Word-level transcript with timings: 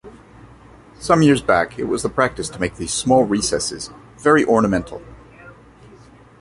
Some 0.97 1.21
years 1.21 1.43
back 1.43 1.77
it 1.77 1.83
was 1.83 2.01
the 2.01 2.09
practice 2.09 2.49
to 2.49 2.59
make 2.59 2.77
these 2.77 2.91
small 2.91 3.23
recesses 3.23 3.91
very 4.17 4.43
ornamental. 4.43 4.99